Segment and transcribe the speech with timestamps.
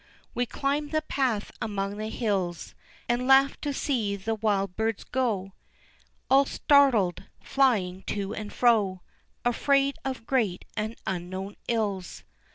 [0.33, 2.73] We climbed the path among the hills,
[3.07, 5.53] And laughed to see the wild birds go
[6.27, 9.01] All startled, flying to and fro
[9.45, 12.23] Afraid of great and unknown ills.